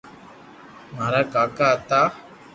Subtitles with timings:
[0.95, 2.01] مارا ڪاڪا ھتا